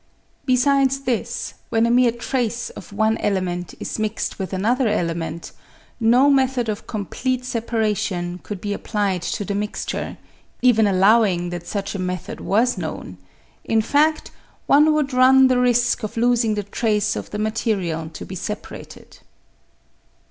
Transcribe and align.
Besides 0.47 1.01
this, 1.01 1.53
when 1.69 1.85
a 1.85 1.91
mere 1.91 2.11
trace 2.11 2.71
of 2.71 2.91
one 2.91 3.19
element 3.19 3.75
is 3.79 3.99
mixed 3.99 4.39
with 4.39 4.51
another 4.51 4.87
element, 4.87 5.51
no 5.99 6.27
method 6.31 6.69
of 6.69 6.87
complete 6.87 7.45
separation 7.45 8.39
could 8.41 8.59
be 8.61 8.73
applied 8.73 9.21
to 9.21 9.45
the 9.45 9.53
mixture, 9.53 10.17
even 10.63 10.87
allowing 10.87 11.51
that 11.51 11.67
such 11.67 11.93
a 11.93 11.99
method 11.99 12.39
was 12.41 12.79
known; 12.79 13.19
in 13.63 13.83
fad, 13.83 14.31
one 14.65 14.91
would 14.95 15.13
run 15.13 15.49
the 15.49 15.59
risk 15.59 16.01
of 16.01 16.17
losing 16.17 16.55
the 16.55 16.63
trace 16.63 17.15
of 17.15 17.29
the 17.29 17.37
material 17.37 18.09
to 18.09 18.25
be 18.25 18.33
separated. 18.33 19.19